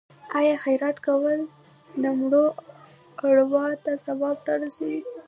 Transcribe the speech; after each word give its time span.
آیا 0.37 0.55
خیرات 0.63 0.97
کول 1.07 1.39
د 2.03 2.05
مړو 2.19 2.45
ارواو 3.25 3.81
ته 3.85 3.91
ثواب 4.05 4.37
نه 4.47 4.55
رسوي؟ 4.61 5.01